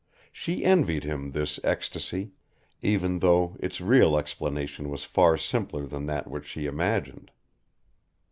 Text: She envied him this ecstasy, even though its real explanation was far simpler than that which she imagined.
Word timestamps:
She 0.33 0.65
envied 0.65 1.03
him 1.03 1.29
this 1.33 1.59
ecstasy, 1.63 2.31
even 2.81 3.19
though 3.19 3.55
its 3.59 3.79
real 3.79 4.17
explanation 4.17 4.89
was 4.89 5.03
far 5.03 5.37
simpler 5.37 5.85
than 5.85 6.07
that 6.07 6.27
which 6.27 6.47
she 6.47 6.65
imagined. 6.65 7.29